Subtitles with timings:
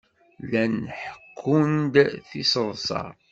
[0.43, 1.95] Llan ḥekkun-d
[2.29, 3.03] tiseḍsa.